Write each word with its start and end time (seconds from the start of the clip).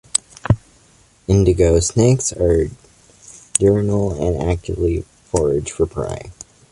Indigo 1.27 1.79
snakes 1.79 2.33
are 2.33 2.69
diurnal 3.59 4.13
and 4.19 4.49
actively 4.49 5.01
forage 5.25 5.69
for 5.71 5.85
prey. 5.85 6.31